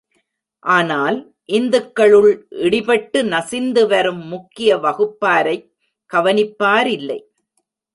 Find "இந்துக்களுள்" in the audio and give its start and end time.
1.47-2.45